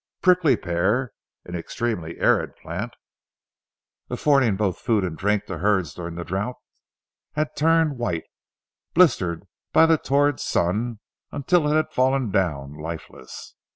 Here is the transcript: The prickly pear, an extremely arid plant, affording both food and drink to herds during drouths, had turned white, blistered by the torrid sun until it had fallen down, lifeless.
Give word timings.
The 0.01 0.23
prickly 0.23 0.55
pear, 0.55 1.11
an 1.45 1.53
extremely 1.55 2.17
arid 2.19 2.55
plant, 2.55 2.95
affording 4.09 4.55
both 4.55 4.79
food 4.79 5.03
and 5.03 5.15
drink 5.15 5.45
to 5.45 5.59
herds 5.59 5.93
during 5.93 6.15
drouths, 6.15 6.57
had 7.33 7.55
turned 7.55 7.99
white, 7.99 8.23
blistered 8.95 9.43
by 9.71 9.85
the 9.85 9.99
torrid 9.99 10.39
sun 10.39 10.97
until 11.31 11.71
it 11.71 11.75
had 11.75 11.93
fallen 11.93 12.31
down, 12.31 12.73
lifeless. 12.81 13.53